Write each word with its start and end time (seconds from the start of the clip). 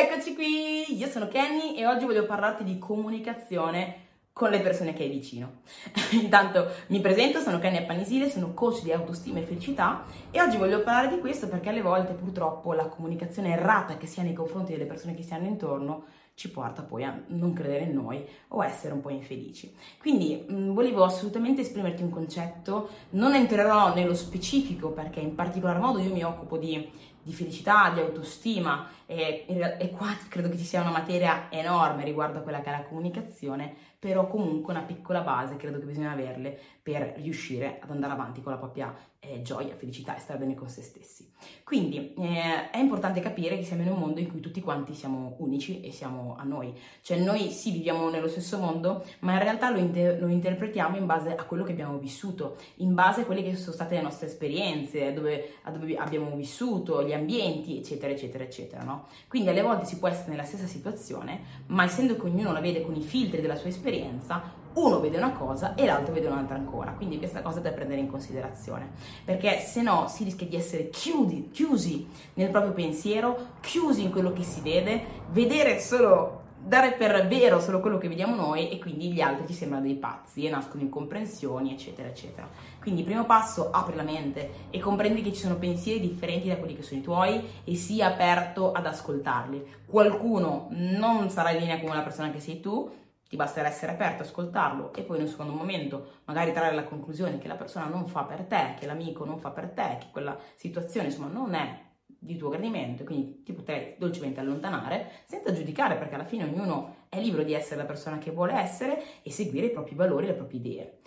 Eccoci 0.00 0.36
qui, 0.36 0.96
io 0.96 1.08
sono 1.08 1.26
Kenny 1.26 1.74
e 1.74 1.84
oggi 1.84 2.04
voglio 2.04 2.24
parlarti 2.24 2.62
di 2.62 2.78
comunicazione 2.78 4.06
con 4.32 4.48
le 4.48 4.60
persone 4.60 4.92
che 4.92 5.02
hai 5.02 5.08
vicino. 5.08 5.62
Intanto 6.14 6.68
mi 6.86 7.00
presento, 7.00 7.40
sono 7.40 7.58
Kenny 7.58 7.78
Appanisile, 7.78 8.30
sono 8.30 8.54
coach 8.54 8.82
di 8.82 8.92
autostima 8.92 9.40
e 9.40 9.42
felicità 9.42 10.04
e 10.30 10.40
oggi 10.40 10.56
voglio 10.56 10.82
parlare 10.82 11.08
di 11.08 11.18
questo 11.18 11.48
perché 11.48 11.70
alle 11.70 11.82
volte 11.82 12.12
purtroppo 12.12 12.74
la 12.74 12.86
comunicazione 12.86 13.50
errata 13.50 13.96
che 13.96 14.06
si 14.06 14.20
ha 14.20 14.22
nei 14.22 14.34
confronti 14.34 14.70
delle 14.70 14.84
persone 14.84 15.16
che 15.16 15.24
si 15.24 15.34
hanno 15.34 15.48
intorno 15.48 16.04
ci 16.38 16.52
porta 16.52 16.82
poi 16.82 17.02
a 17.02 17.20
non 17.30 17.52
credere 17.52 17.86
in 17.86 17.94
noi 17.94 18.24
o 18.48 18.62
essere 18.62 18.94
un 18.94 19.00
po' 19.00 19.10
infelici. 19.10 19.74
Quindi 19.98 20.44
mh, 20.46 20.72
volevo 20.72 21.02
assolutamente 21.02 21.62
esprimerti 21.62 22.04
un 22.04 22.10
concetto, 22.10 22.90
non 23.10 23.34
entrerò 23.34 23.92
nello 23.92 24.14
specifico 24.14 24.90
perché 24.90 25.18
in 25.18 25.34
particolar 25.34 25.80
modo 25.80 25.98
io 25.98 26.12
mi 26.12 26.22
occupo 26.22 26.56
di, 26.56 26.88
di 27.22 27.32
felicità, 27.32 27.90
di 27.90 28.00
autostima 28.00 28.88
e, 29.06 29.44
e 29.78 29.90
qua 29.90 30.14
credo 30.28 30.48
che 30.48 30.58
ci 30.58 30.64
sia 30.64 30.80
una 30.80 30.90
materia 30.90 31.50
enorme 31.50 32.04
riguardo 32.04 32.38
a 32.38 32.42
quella 32.42 32.60
che 32.60 32.68
è 32.68 32.72
la 32.72 32.84
comunicazione, 32.84 33.74
però 33.98 34.28
comunque 34.28 34.72
una 34.72 34.82
piccola 34.82 35.20
base 35.20 35.56
credo 35.56 35.78
che 35.78 35.86
bisogna 35.86 36.12
averle 36.12 36.58
per 36.82 37.14
riuscire 37.16 37.78
ad 37.80 37.90
andare 37.90 38.12
avanti 38.12 38.42
con 38.42 38.52
la 38.52 38.58
propria 38.58 38.94
eh, 39.20 39.42
gioia, 39.42 39.74
felicità 39.74 40.16
e 40.16 40.20
stare 40.20 40.38
bene 40.38 40.54
con 40.54 40.68
se 40.68 40.82
stessi. 40.82 41.30
Quindi 41.64 42.14
eh, 42.14 42.70
è 42.70 42.78
importante 42.78 43.20
capire 43.20 43.56
che 43.56 43.64
siamo 43.64 43.82
in 43.82 43.88
un 43.88 43.98
mondo 43.98 44.20
in 44.20 44.28
cui 44.28 44.40
tutti 44.40 44.60
quanti 44.60 44.94
siamo 44.94 45.34
unici 45.38 45.80
e 45.80 45.90
siamo 45.90 46.36
a 46.38 46.44
noi, 46.44 46.72
cioè 47.02 47.18
noi 47.18 47.50
sì 47.50 47.72
viviamo 47.72 48.08
nello 48.08 48.28
stesso 48.28 48.58
mondo, 48.58 49.04
ma 49.20 49.32
in 49.32 49.40
realtà 49.40 49.70
lo, 49.70 49.78
inter- 49.78 50.20
lo 50.20 50.28
interpretiamo 50.28 50.96
in 50.96 51.06
base 51.06 51.34
a 51.34 51.44
quello 51.44 51.64
che 51.64 51.72
abbiamo 51.72 51.98
vissuto, 51.98 52.56
in 52.76 52.94
base 52.94 53.22
a 53.22 53.24
quelle 53.24 53.42
che 53.42 53.56
sono 53.56 53.72
state 53.72 53.96
le 53.96 54.02
nostre 54.02 54.28
esperienze, 54.28 55.12
dove, 55.12 55.56
a 55.62 55.70
dove 55.70 55.96
abbiamo 55.96 56.34
vissuto, 56.36 57.00
gli 57.08 57.12
ambienti, 57.12 57.78
eccetera, 57.78 58.12
eccetera, 58.12 58.44
eccetera. 58.44 58.82
No? 58.82 59.06
Quindi 59.26 59.48
alle 59.48 59.62
volte 59.62 59.86
si 59.86 59.98
può 59.98 60.08
essere 60.08 60.30
nella 60.30 60.44
stessa 60.44 60.66
situazione, 60.66 61.40
ma 61.66 61.84
essendo 61.84 62.14
che 62.16 62.26
ognuno 62.26 62.52
la 62.52 62.60
vede 62.60 62.82
con 62.82 62.94
i 62.94 63.02
filtri 63.02 63.40
della 63.40 63.56
sua 63.56 63.70
esperienza, 63.70 64.66
uno 64.74 65.00
vede 65.00 65.16
una 65.16 65.32
cosa 65.32 65.74
e 65.74 65.86
l'altro 65.86 66.12
vede 66.12 66.28
un'altra 66.28 66.56
ancora. 66.56 66.92
Quindi 66.92 67.18
questa 67.18 67.42
cosa 67.42 67.60
da 67.60 67.72
prendere 67.72 68.00
in 68.00 68.08
considerazione, 68.08 68.90
perché 69.24 69.58
se 69.60 69.82
no 69.82 70.06
si 70.08 70.24
rischia 70.24 70.46
di 70.46 70.56
essere 70.56 70.90
chiudi, 70.90 71.48
chiusi 71.50 72.06
nel 72.34 72.50
proprio 72.50 72.72
pensiero, 72.72 73.54
chiusi 73.60 74.02
in 74.02 74.10
quello 74.10 74.32
che 74.32 74.44
si 74.44 74.60
vede, 74.60 75.02
vedere 75.30 75.80
solo 75.80 76.46
dare 76.60 76.92
per 76.92 77.26
vero 77.26 77.60
solo 77.60 77.80
quello 77.80 77.98
che 77.98 78.08
vediamo 78.08 78.34
noi 78.34 78.70
e 78.70 78.78
quindi 78.78 79.12
gli 79.12 79.20
altri 79.20 79.46
ci 79.46 79.54
sembrano 79.54 79.84
dei 79.84 79.96
pazzi 79.96 80.44
e 80.44 80.50
nascono 80.50 80.82
incomprensioni, 80.82 81.72
eccetera, 81.72 82.08
eccetera. 82.08 82.48
Quindi, 82.80 83.02
primo 83.02 83.24
passo, 83.24 83.70
apri 83.70 83.94
la 83.94 84.02
mente 84.02 84.50
e 84.70 84.78
comprendi 84.78 85.22
che 85.22 85.32
ci 85.32 85.40
sono 85.40 85.56
pensieri 85.56 86.00
differenti 86.00 86.48
da 86.48 86.56
quelli 86.56 86.74
che 86.76 86.82
sono 86.82 87.00
i 87.00 87.02
tuoi 87.02 87.42
e 87.64 87.74
sii 87.74 88.02
aperto 88.02 88.72
ad 88.72 88.86
ascoltarli. 88.86 89.76
Qualcuno 89.86 90.68
non 90.70 91.30
sarà 91.30 91.50
in 91.50 91.60
linea 91.60 91.80
con 91.80 91.94
la 91.94 92.02
persona 92.02 92.30
che 92.30 92.40
sei 92.40 92.60
tu, 92.60 92.90
ti 93.28 93.36
basterà 93.36 93.68
essere 93.68 93.92
aperto, 93.92 94.22
ascoltarlo 94.22 94.92
e 94.94 95.02
poi 95.02 95.18
in 95.18 95.24
un 95.24 95.28
secondo 95.28 95.52
momento 95.52 96.20
magari 96.24 96.52
trarre 96.52 96.74
la 96.74 96.84
conclusione 96.84 97.38
che 97.38 97.46
la 97.46 97.56
persona 97.56 97.86
non 97.86 98.06
fa 98.06 98.24
per 98.24 98.44
te, 98.44 98.74
che 98.78 98.86
l'amico 98.86 99.24
non 99.24 99.38
fa 99.38 99.50
per 99.50 99.68
te, 99.68 99.98
che 100.00 100.06
quella 100.10 100.36
situazione 100.54 101.08
insomma 101.08 101.28
non 101.28 101.54
è 101.54 101.86
di 102.18 102.36
tuo 102.36 102.48
gradimento, 102.48 103.04
quindi 103.04 103.42
ti 103.44 103.52
potrei 103.52 103.94
dolcemente 103.96 104.40
allontanare 104.40 105.10
senza 105.24 105.52
giudicare 105.52 105.96
perché 105.96 106.14
alla 106.14 106.24
fine 106.24 106.44
ognuno 106.44 107.06
è 107.08 107.20
libero 107.20 107.42
di 107.42 107.54
essere 107.54 107.76
la 107.76 107.86
persona 107.86 108.18
che 108.18 108.30
vuole 108.30 108.54
essere 108.54 109.22
e 109.22 109.30
seguire 109.30 109.66
i 109.66 109.70
propri 109.70 109.94
valori 109.94 110.26
le 110.26 110.34
proprie 110.34 110.60
idee. 110.60 110.98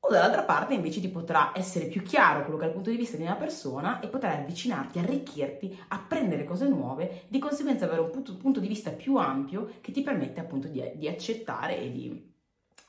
O 0.00 0.10
dall'altra 0.10 0.42
parte 0.42 0.74
invece 0.74 1.00
ti 1.00 1.08
potrà 1.08 1.50
essere 1.54 1.86
più 1.86 2.02
chiaro 2.02 2.42
quello 2.42 2.56
che 2.56 2.64
è 2.64 2.68
il 2.68 2.74
punto 2.74 2.90
di 2.90 2.96
vista 2.96 3.16
di 3.16 3.24
una 3.24 3.34
persona 3.34 3.98
e 3.98 4.06
potrai 4.06 4.36
avvicinarti, 4.36 4.98
arricchirti, 5.00 5.76
apprendere 5.88 6.44
cose 6.44 6.68
nuove, 6.68 7.24
di 7.28 7.38
conseguenza 7.40 7.86
avere 7.86 8.02
un 8.02 8.36
punto 8.38 8.60
di 8.60 8.68
vista 8.68 8.90
più 8.90 9.16
ampio 9.16 9.70
che 9.80 9.90
ti 9.90 10.02
permette 10.02 10.40
appunto 10.40 10.68
di, 10.68 10.92
di 10.94 11.08
accettare 11.08 11.80
e 11.80 11.90
di 11.90 12.36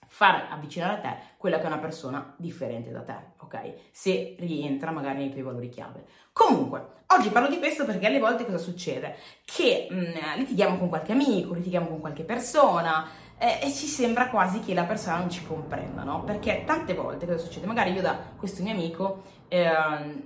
far 0.09 0.47
avvicinare 0.49 0.93
a 0.93 0.97
te 0.97 1.17
quella 1.37 1.57
che 1.57 1.63
è 1.63 1.67
una 1.67 1.77
persona 1.77 2.33
differente 2.35 2.91
da 2.91 3.01
te, 3.01 3.15
ok? 3.37 3.73
Se 3.91 4.35
rientra 4.39 4.91
magari 4.91 5.19
nei 5.19 5.29
tuoi 5.29 5.43
valori 5.43 5.69
chiave. 5.69 6.03
Comunque, 6.33 7.03
oggi 7.07 7.29
parlo 7.29 7.47
di 7.47 7.59
questo 7.59 7.85
perché 7.85 8.07
alle 8.07 8.19
volte 8.19 8.43
cosa 8.43 8.57
succede? 8.57 9.15
Che 9.45 9.87
mh, 9.89 9.95
mm, 9.95 10.37
litighiamo 10.37 10.77
con 10.77 10.89
qualche 10.89 11.11
amico, 11.11 11.53
litighiamo 11.53 11.87
con 11.87 11.99
qualche 11.99 12.23
persona, 12.23 13.07
eh, 13.39 13.59
e 13.63 13.71
ci 13.71 13.87
sembra 13.87 14.27
quasi 14.27 14.59
che 14.59 14.73
la 14.73 14.83
persona 14.83 15.17
non 15.17 15.29
ci 15.29 15.45
comprenda, 15.45 16.03
no? 16.03 16.23
Perché 16.25 16.63
tante 16.65 16.93
volte 16.93 17.25
cosa 17.25 17.37
succede? 17.37 17.65
Magari 17.65 17.93
io 17.93 18.01
da 18.01 18.19
questo 18.35 18.61
mio 18.61 18.73
amico 18.73 19.23
eh, 19.47 19.69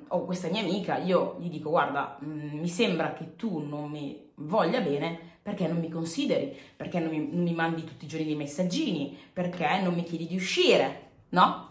o 0.07 0.25
questa 0.25 0.49
mia 0.49 0.61
amica, 0.61 0.97
io 0.97 1.37
gli 1.39 1.49
dico 1.49 1.69
guarda, 1.69 2.17
mh, 2.19 2.25
mm, 2.25 2.59
mi 2.59 2.67
sembra 2.67 3.13
che 3.13 3.35
tu 3.35 3.59
non 3.59 3.89
mi 3.91 4.31
voglia 4.35 4.81
bene 4.81 5.31
perché 5.43 5.67
non 5.67 5.77
mi 5.77 5.89
consideri, 5.89 6.57
perché 6.75 6.99
non 6.99 7.09
mi, 7.09 7.29
non 7.31 7.43
mi 7.43 7.53
mandi 7.53 7.83
tutti 7.83 8.05
i 8.05 8.07
giorni 8.07 8.25
dei 8.25 8.35
messaggini, 8.35 9.15
perché 9.31 9.79
non 9.81 9.93
mi 9.93 10.03
chiedi 10.03 10.25
di 10.25 10.35
uscire, 10.35 11.09
no? 11.29 11.69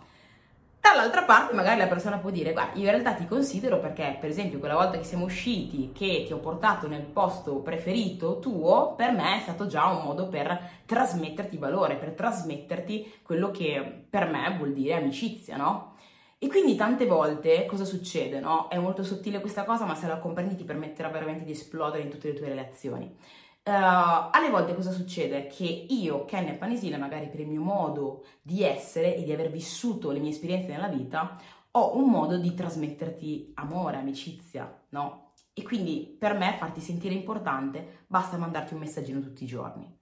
Dall'altra 0.83 1.23
parte 1.23 1.55
magari 1.55 1.79
la 1.79 1.87
persona 1.87 2.19
può 2.19 2.31
dire, 2.31 2.53
guarda, 2.53 2.73
io 2.73 2.87
in 2.87 2.91
realtà 2.91 3.15
ti 3.15 3.25
considero 3.25 3.79
perché, 3.79 4.17
per 4.19 4.29
esempio, 4.29 4.59
quella 4.59 4.75
volta 4.75 4.99
che 4.99 5.05
siamo 5.05 5.27
usciti, 5.27 5.93
che 5.95 6.25
ti 6.27 6.33
ho 6.33 6.39
portato 6.39 6.89
nel 6.89 7.05
posto 7.05 7.61
preferito 7.61 8.41
tuo, 8.41 8.95
per 8.97 9.13
me 9.13 9.37
è 9.37 9.41
stato 9.43 9.69
già 9.69 9.87
un 9.87 10.03
modo 10.03 10.27
per 10.27 10.83
trasmetterti 10.85 11.57
valore, 11.57 11.95
per 11.95 12.15
trasmetterti 12.15 13.21
quello 13.23 13.53
che 13.53 14.07
per 14.11 14.29
me 14.29 14.57
vuol 14.59 14.73
dire 14.73 14.95
amicizia, 14.95 15.57
no? 15.57 15.95
E 16.39 16.49
quindi 16.49 16.75
tante 16.75 17.07
volte 17.07 17.65
cosa 17.67 17.85
succede, 17.85 18.41
no? 18.41 18.69
È 18.69 18.77
molto 18.77 19.05
sottile 19.05 19.41
questa 19.41 19.63
cosa, 19.63 19.85
ma 19.85 19.95
se 19.95 20.09
la 20.09 20.19
comprendi 20.19 20.57
ti 20.57 20.65
permetterà 20.65 21.11
veramente 21.11 21.45
di 21.45 21.53
esplodere 21.53 22.03
in 22.03 22.11
tutte 22.11 22.27
le 22.27 22.35
tue 22.35 22.49
relazioni. 22.49 23.17
Uh, 23.65 24.31
alle 24.33 24.51
volte 24.51 24.75
cosa 24.75 24.91
succede? 24.91 25.47
Che 25.47 25.65
io, 25.65 26.25
Kenya 26.25 26.55
Panisile, 26.55 26.97
magari 26.97 27.29
per 27.29 27.41
il 27.41 27.47
mio 27.47 27.63
modo 27.63 28.25
di 28.43 28.65
essere 28.65 29.15
e 29.15 29.23
di 29.23 29.33
aver 29.33 29.51
vissuto 29.51 30.11
le 30.11 30.19
mie 30.19 30.31
esperienze 30.31 30.73
nella 30.73 30.89
vita, 30.89 31.39
ho 31.71 31.97
un 31.97 32.11
modo 32.11 32.39
di 32.39 32.55
trasmetterti 32.55 33.53
amore, 33.55 33.99
amicizia, 33.99 34.83
no? 34.91 35.31
E 35.55 35.63
quindi 35.63 36.17
per 36.19 36.35
me 36.35 36.57
farti 36.59 36.81
sentire 36.81 37.15
importante 37.15 38.05
basta 38.09 38.37
mandarti 38.37 38.75
un 38.75 38.81
messaggino 38.81 39.21
tutti 39.21 39.45
i 39.45 39.47
giorni. 39.47 40.01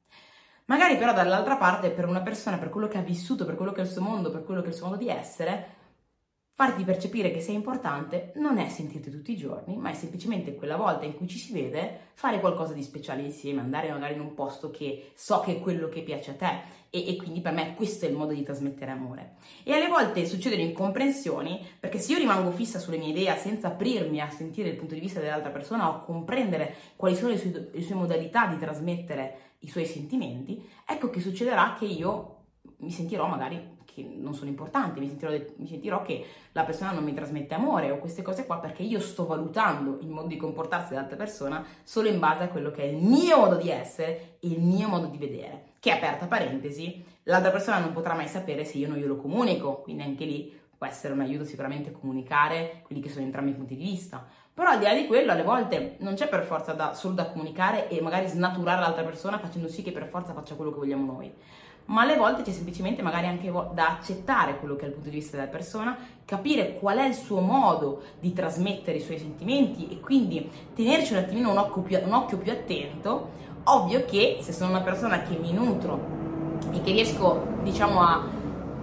Magari 0.65 0.97
però 0.97 1.12
dall'altra 1.12 1.56
parte 1.56 1.91
per 1.91 2.06
una 2.06 2.22
persona, 2.22 2.56
per 2.56 2.71
quello 2.71 2.88
che 2.88 2.97
ha 2.97 3.03
vissuto, 3.03 3.44
per 3.44 3.56
quello 3.56 3.72
che 3.72 3.82
è 3.82 3.84
il 3.84 3.91
suo 3.91 4.03
mondo, 4.03 4.31
per 4.31 4.44
quello 4.44 4.60
che 4.60 4.69
è 4.69 4.71
il 4.71 4.77
suo 4.77 4.87
modo 4.87 4.98
di 4.98 5.09
essere, 5.09 5.79
farti 6.60 6.84
percepire 6.84 7.31
che 7.31 7.41
sei 7.41 7.54
importante 7.54 8.32
non 8.34 8.59
è 8.59 8.69
sentirti 8.69 9.10
tutti 9.10 9.32
i 9.32 9.37
giorni, 9.38 9.78
ma 9.78 9.88
è 9.88 9.94
semplicemente 9.94 10.54
quella 10.56 10.76
volta 10.76 11.06
in 11.06 11.15
cui 11.15 11.26
ci 11.26 11.38
si 11.38 11.54
vede 11.54 12.10
fare 12.12 12.38
qualcosa 12.38 12.75
di 12.75 12.82
speciale 12.82 13.22
insieme, 13.22 13.62
andare 13.62 13.91
magari 13.91 14.12
in 14.12 14.21
un 14.21 14.34
posto 14.34 14.71
che 14.71 15.12
so 15.15 15.41
che 15.41 15.53
è 15.53 15.60
quello 15.60 15.88
che 15.88 16.03
piace 16.03 16.32
a 16.32 16.34
te 16.34 16.60
e, 16.91 17.09
e 17.09 17.16
quindi 17.16 17.41
per 17.41 17.54
me 17.54 17.75
questo 17.75 18.04
è 18.04 18.10
il 18.10 18.15
modo 18.15 18.34
di 18.34 18.43
trasmettere 18.43 18.91
amore. 18.91 19.37
E 19.62 19.72
alle 19.72 19.88
volte 19.88 20.26
succedono 20.26 20.60
incomprensioni 20.60 21.66
perché 21.81 21.98
se 21.98 22.12
io 22.12 22.19
rimango 22.19 22.50
fissa 22.50 22.78
sulle 22.78 22.98
mie 22.98 23.09
idee 23.09 23.34
senza 23.38 23.69
aprirmi 23.69 24.21
a 24.21 24.28
sentire 24.28 24.69
il 24.69 24.77
punto 24.77 24.92
di 24.92 25.00
vista 25.00 25.19
dell'altra 25.19 25.48
persona 25.48 25.88
o 25.88 26.04
comprendere 26.04 26.75
quali 26.94 27.16
sono 27.16 27.31
le 27.31 27.38
sue, 27.38 27.71
le 27.72 27.81
sue 27.81 27.94
modalità 27.94 28.48
di 28.48 28.59
trasmettere 28.59 29.54
i 29.60 29.69
suoi 29.71 29.87
sentimenti, 29.87 30.62
ecco 30.87 31.09
che 31.09 31.21
succederà 31.21 31.75
che 31.78 31.87
io 31.87 32.37
mi 32.81 32.91
sentirò 32.91 33.27
magari 33.27 33.78
che 34.00 34.16
non 34.16 34.34
sono 34.34 34.50
importanti, 34.50 35.00
mi 35.00 35.08
sentirò, 35.08 35.32
mi 35.56 35.66
sentirò, 35.66 36.02
che 36.02 36.24
la 36.52 36.64
persona 36.64 36.92
non 36.92 37.04
mi 37.04 37.14
trasmette 37.14 37.54
amore 37.54 37.90
o 37.90 37.98
queste 37.98 38.22
cose 38.22 38.46
qua 38.46 38.58
perché 38.58 38.82
io 38.82 39.00
sto 39.00 39.26
valutando 39.26 39.98
il 40.00 40.08
modo 40.08 40.28
di 40.28 40.36
comportarsi 40.36 40.90
dell'altra 40.90 41.16
persona 41.16 41.64
solo 41.82 42.08
in 42.08 42.18
base 42.18 42.44
a 42.44 42.48
quello 42.48 42.70
che 42.70 42.82
è 42.82 42.86
il 42.86 42.96
mio 42.96 43.36
modo 43.38 43.56
di 43.56 43.70
essere 43.70 44.36
e 44.40 44.48
il 44.48 44.60
mio 44.60 44.88
modo 44.88 45.06
di 45.06 45.18
vedere. 45.18 45.64
Che 45.78 45.90
aperta 45.90 46.26
parentesi, 46.26 47.04
l'altra 47.24 47.50
persona 47.50 47.78
non 47.78 47.92
potrà 47.92 48.14
mai 48.14 48.28
sapere 48.28 48.64
se 48.64 48.78
io 48.78 48.88
non 48.88 48.98
glielo 48.98 49.16
comunico, 49.16 49.80
quindi 49.82 50.02
anche 50.02 50.24
lì 50.24 50.58
può 50.76 50.86
essere 50.86 51.12
un 51.12 51.20
aiuto 51.20 51.44
sicuramente 51.44 51.92
comunicare 51.92 52.80
quelli 52.84 53.02
che 53.02 53.10
sono 53.10 53.24
entrambi 53.24 53.50
i 53.50 53.54
punti 53.54 53.76
di 53.76 53.84
vista. 53.84 54.26
Però 54.52 54.68
al 54.68 54.78
di 54.78 54.84
là 54.84 54.94
di 54.94 55.06
quello, 55.06 55.32
alle 55.32 55.42
volte 55.42 55.96
non 56.00 56.14
c'è 56.14 56.28
per 56.28 56.42
forza 56.42 56.72
da, 56.72 56.92
solo 56.94 57.14
da 57.14 57.26
comunicare 57.26 57.88
e 57.88 58.00
magari 58.00 58.26
snaturare 58.26 58.80
l'altra 58.80 59.04
persona 59.04 59.38
facendo 59.38 59.68
sì 59.68 59.82
che 59.82 59.92
per 59.92 60.06
forza 60.06 60.32
faccia 60.32 60.54
quello 60.54 60.70
che 60.70 60.78
vogliamo 60.78 61.12
noi 61.12 61.32
ma 61.91 62.03
alle 62.03 62.16
volte 62.16 62.42
c'è 62.42 62.53
semplicemente 62.53 63.03
magari 63.03 63.27
anche 63.27 63.53
da 63.75 63.98
accettare 63.98 64.59
quello 64.59 64.77
che 64.77 64.84
è 64.84 64.87
il 64.87 64.95
punto 64.95 65.09
di 65.09 65.16
vista 65.16 65.37
della 65.37 65.48
persona, 65.48 65.97
capire 66.25 66.78
qual 66.78 66.98
è 66.98 67.04
il 67.04 67.15
suo 67.15 67.41
modo 67.41 68.03
di 68.21 68.33
trasmettere 68.33 68.98
i 68.98 69.01
suoi 69.01 69.19
sentimenti 69.19 69.89
e 69.91 70.01
quindi 70.01 70.48
tenerci 70.75 71.13
un 71.13 71.19
attimino 71.19 71.51
un 71.51 71.59
occhio 71.59 71.83
più, 71.83 71.98
un 72.03 72.13
occhio 72.13 72.39
più 72.39 72.53
attento. 72.53 73.48
Ovvio 73.65 74.04
che 74.04 74.39
se 74.41 74.53
sono 74.53 74.71
una 74.71 74.81
persona 74.81 75.22
che 75.22 75.37
mi 75.37 75.53
nutro 75.53 76.59
e 76.72 76.81
che 76.81 76.92
riesco, 76.92 77.47
diciamo, 77.63 78.01
a 78.01 78.25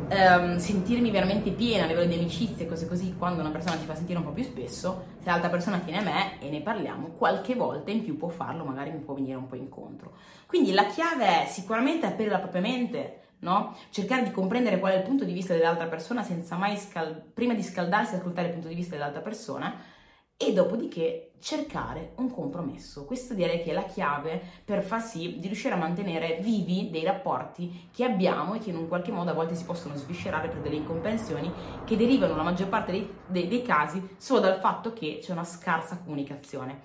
ehm, 0.10 0.58
sentirmi 0.58 1.12
veramente 1.12 1.52
piena 1.52 1.84
a 1.84 1.88
livello 1.88 2.08
di 2.08 2.20
amicizie 2.20 2.66
cose 2.66 2.88
così, 2.88 3.16
quando 3.18 3.42
una 3.42 3.50
persona 3.50 3.78
ci 3.78 3.86
fa 3.86 3.96
sentire 3.96 4.20
un 4.20 4.26
po' 4.26 4.32
più 4.32 4.44
spesso, 4.44 5.06
se 5.20 5.30
l'altra 5.30 5.50
persona 5.50 5.80
tiene 5.80 6.00
a 6.00 6.04
me 6.04 6.40
e 6.40 6.50
ne 6.50 6.62
parliamo, 6.62 7.10
qualche 7.18 7.56
volta 7.56 7.92
in 7.92 8.04
più 8.04 8.18
può 8.18 8.30
farlo, 8.30 8.64
magari 8.64 8.92
mi 8.92 9.00
può 9.00 9.14
venire 9.14 9.38
un 9.38 9.48
po' 9.48 9.56
incontro. 9.56 10.14
Quindi 10.46 10.72
la 10.72 10.86
chiave 10.86 11.44
è 11.44 11.46
sicuramente 11.48 12.06
aprire 12.06 12.30
la 12.30 12.40
propria 12.40 12.62
mente, 12.62 13.22
no? 13.40 13.76
Cercare 13.90 14.24
di 14.24 14.32
comprendere 14.32 14.80
qual 14.80 14.94
è 14.94 14.98
il 14.98 15.04
punto 15.04 15.24
di 15.24 15.34
vista 15.34 15.54
dell'altra 15.54 15.88
persona 15.88 16.24
senza 16.24 16.56
mai, 16.56 16.78
scal- 16.78 17.22
prima 17.34 17.54
di 17.54 17.64
scaldarsi 17.64 18.16
ascoltare 18.16 18.48
il 18.48 18.54
punto 18.54 18.68
di 18.68 18.76
vista 18.76 18.96
dell'altra 18.96 19.22
persona 19.22 19.96
e 20.38 20.54
dopodiché 20.54 21.32
cercare 21.40 22.14
un 22.18 22.32
compromesso. 22.32 23.06
Questo 23.06 23.34
direi 23.34 23.64
che 23.64 23.72
è 23.72 23.74
la 23.74 23.86
chiave 23.86 24.42
per 24.64 24.84
far 24.84 25.02
sì 25.02 25.40
di 25.40 25.48
riuscire 25.48 25.74
a 25.74 25.78
mantenere 25.78 26.38
vivi 26.42 26.90
dei 26.92 27.04
rapporti 27.04 27.90
che 27.92 28.04
abbiamo 28.04 28.54
e 28.54 28.60
che 28.60 28.70
in 28.70 28.76
un 28.76 28.88
qualche 28.88 29.12
modo 29.12 29.32
a 29.32 29.34
volte 29.34 29.56
si 29.56 29.66
possono 29.66 29.96
sviscerare 29.96 30.48
per 30.48 30.62
delle 30.62 30.76
incomprensioni 30.76 31.52
che 31.86 31.98
derivano 31.98 32.36
la 32.36 32.44
maggior 32.44 32.70
parte 32.70 32.92
dei, 32.92 33.10
dei, 33.28 33.48
dei 33.48 33.62
casi 33.64 34.16
solo 34.18 34.40
dal 34.40 34.60
fatto 34.60 34.94
che 34.94 35.20
c'è 35.22 35.32
una 35.32 35.44
scarsa 35.44 35.98
comunicazione. 35.98 36.82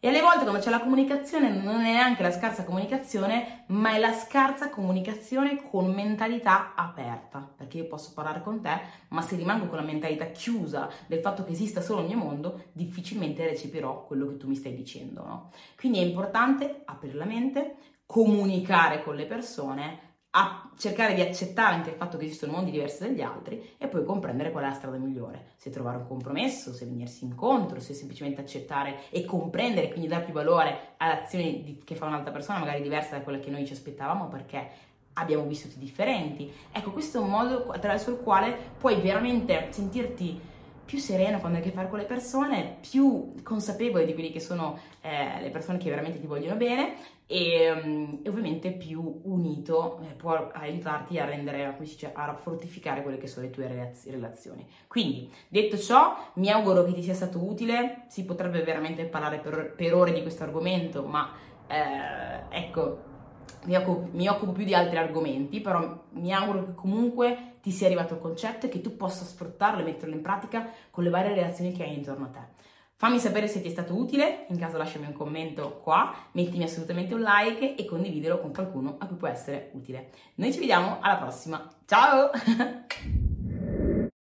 E 0.00 0.06
alle 0.06 0.20
volte 0.20 0.44
quando 0.44 0.60
c'è 0.60 0.70
la 0.70 0.78
comunicazione 0.78 1.50
non 1.50 1.80
è 1.80 1.90
neanche 1.90 2.22
la 2.22 2.30
scarsa 2.30 2.62
comunicazione, 2.62 3.64
ma 3.68 3.94
è 3.94 3.98
la 3.98 4.12
scarsa 4.12 4.70
comunicazione 4.70 5.68
con 5.68 5.92
mentalità 5.92 6.74
aperta. 6.76 7.40
Perché 7.56 7.78
io 7.78 7.86
posso 7.88 8.12
parlare 8.14 8.40
con 8.40 8.60
te, 8.60 8.78
ma 9.08 9.22
se 9.22 9.34
rimango 9.34 9.66
con 9.66 9.76
la 9.76 9.82
mentalità 9.82 10.26
chiusa 10.26 10.88
del 11.08 11.18
fatto 11.18 11.42
che 11.42 11.50
esista 11.50 11.80
solo 11.80 12.02
il 12.02 12.06
mio 12.06 12.16
mondo, 12.16 12.66
difficilmente 12.70 13.44
recepirò 13.44 14.04
quello 14.06 14.28
che 14.28 14.36
tu 14.36 14.46
mi 14.46 14.54
stai 14.54 14.76
dicendo. 14.76 15.24
No? 15.24 15.50
Quindi 15.76 15.98
è 15.98 16.04
importante 16.04 16.82
aprire 16.84 17.16
la 17.16 17.24
mente, 17.24 17.74
comunicare 18.06 19.02
con 19.02 19.16
le 19.16 19.26
persone 19.26 20.07
a 20.30 20.70
cercare 20.76 21.14
di 21.14 21.22
accettare 21.22 21.74
anche 21.74 21.90
il 21.90 21.96
fatto 21.96 22.18
che 22.18 22.26
esistono 22.26 22.52
mondi 22.52 22.70
diversi 22.70 23.00
dagli 23.00 23.22
altri 23.22 23.76
e 23.78 23.88
poi 23.88 24.04
comprendere 24.04 24.50
qual 24.50 24.64
è 24.64 24.68
la 24.68 24.74
strada 24.74 24.98
migliore, 24.98 25.52
se 25.56 25.70
trovare 25.70 25.96
un 25.96 26.06
compromesso, 26.06 26.72
se 26.72 26.84
venirsi 26.84 27.24
incontro, 27.24 27.80
se 27.80 27.94
semplicemente 27.94 28.40
accettare 28.40 29.04
e 29.10 29.24
comprendere, 29.24 29.88
quindi 29.88 30.06
dare 30.06 30.24
più 30.24 30.34
valore 30.34 30.94
alle 30.98 31.22
azioni 31.22 31.62
di, 31.62 31.80
che 31.82 31.94
fa 31.94 32.06
un'altra 32.06 32.30
persona, 32.30 32.58
magari 32.58 32.82
diversa 32.82 33.16
da 33.16 33.22
quella 33.22 33.38
che 33.38 33.50
noi 33.50 33.66
ci 33.66 33.72
aspettavamo 33.72 34.28
perché 34.28 34.70
abbiamo 35.14 35.44
vissuti 35.44 35.78
differenti. 35.78 36.52
Ecco, 36.70 36.92
questo 36.92 37.18
è 37.18 37.20
un 37.22 37.30
modo 37.30 37.70
attraverso 37.70 38.10
il 38.10 38.18
quale 38.18 38.56
puoi 38.78 39.00
veramente 39.00 39.68
sentirti 39.70 40.40
più 40.88 40.96
sereno 40.96 41.38
quando 41.38 41.58
hai 41.58 41.62
a 41.62 41.66
che 41.66 41.72
fare 41.74 41.90
con 41.90 41.98
le 41.98 42.06
persone, 42.06 42.78
più 42.80 43.34
consapevole 43.42 44.06
di 44.06 44.14
quelle 44.14 44.30
che 44.30 44.40
sono 44.40 44.78
eh, 45.02 45.38
le 45.38 45.50
persone 45.50 45.76
che 45.76 45.90
veramente 45.90 46.18
ti 46.18 46.26
vogliono 46.26 46.56
bene 46.56 46.94
e, 47.26 47.70
um, 47.70 48.20
e 48.22 48.28
ovviamente 48.30 48.72
più 48.72 49.20
unito 49.24 50.00
eh, 50.00 50.14
può 50.14 50.48
aiutarti 50.50 51.18
a 51.18 51.26
rendere, 51.26 51.74
come 51.74 51.84
si 51.84 51.92
dice, 51.92 52.10
a 52.14 52.32
fortificare 52.32 53.02
quelle 53.02 53.18
che 53.18 53.26
sono 53.26 53.44
le 53.44 53.52
tue 53.52 53.92
relazioni. 54.06 54.66
Quindi, 54.86 55.30
detto 55.46 55.76
ciò, 55.76 56.16
mi 56.36 56.50
auguro 56.50 56.84
che 56.84 56.94
ti 56.94 57.02
sia 57.02 57.12
stato 57.12 57.38
utile, 57.44 58.04
si 58.08 58.24
potrebbe 58.24 58.62
veramente 58.62 59.04
parlare 59.04 59.40
per, 59.40 59.74
per 59.76 59.94
ore 59.94 60.14
di 60.14 60.22
questo 60.22 60.44
argomento, 60.44 61.04
ma 61.04 61.34
eh, 61.66 62.44
ecco, 62.48 63.17
mi 63.64 63.76
occupo, 63.76 64.08
mi 64.12 64.28
occupo, 64.28 64.52
più 64.52 64.64
di 64.64 64.74
altri 64.74 64.96
argomenti, 64.96 65.60
però 65.60 66.04
mi 66.10 66.32
auguro 66.32 66.64
che 66.64 66.74
comunque 66.74 67.56
ti 67.60 67.70
sia 67.70 67.86
arrivato 67.86 68.14
il 68.14 68.20
concetto 68.20 68.66
e 68.66 68.68
che 68.68 68.80
tu 68.80 68.96
possa 68.96 69.24
sfruttarlo 69.24 69.80
e 69.80 69.84
metterlo 69.84 70.14
in 70.14 70.22
pratica 70.22 70.70
con 70.90 71.04
le 71.04 71.10
varie 71.10 71.34
relazioni 71.34 71.72
che 71.72 71.82
hai 71.82 71.94
intorno 71.94 72.26
a 72.26 72.28
te. 72.28 72.56
Fammi 72.94 73.20
sapere 73.20 73.46
se 73.46 73.60
ti 73.60 73.68
è 73.68 73.70
stato 73.70 73.94
utile, 73.94 74.46
in 74.48 74.58
caso 74.58 74.76
lasciami 74.76 75.06
un 75.06 75.12
commento 75.12 75.80
qua, 75.84 76.12
mettimi 76.32 76.64
assolutamente 76.64 77.14
un 77.14 77.20
like 77.20 77.76
e 77.76 77.84
condividilo 77.84 78.40
con 78.40 78.52
qualcuno 78.52 78.96
a 78.98 79.06
cui 79.06 79.16
può 79.16 79.28
essere 79.28 79.70
utile. 79.74 80.10
Noi 80.34 80.52
ci 80.52 80.58
vediamo 80.58 80.98
alla 81.00 81.16
prossima, 81.16 81.64
ciao! 81.86 82.30